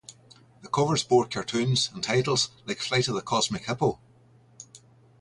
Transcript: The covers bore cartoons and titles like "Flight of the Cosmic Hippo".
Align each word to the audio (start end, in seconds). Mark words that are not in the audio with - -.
The 0.63 0.67
covers 0.67 1.03
bore 1.03 1.27
cartoons 1.27 1.91
and 1.93 2.03
titles 2.03 2.49
like 2.65 2.79
"Flight 2.79 3.07
of 3.07 3.13
the 3.13 3.21
Cosmic 3.21 3.65
Hippo". 3.67 3.99